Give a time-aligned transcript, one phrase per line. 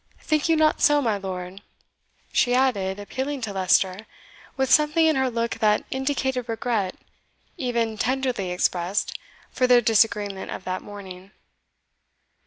[0.19, 1.61] Think you not so, my lord?"
[2.33, 4.07] she added, appealing to Leicester
[4.57, 6.95] with something in her look that indicated regret,
[7.55, 9.15] even tenderly expressed,
[9.51, 11.29] for their disagreement of that morning.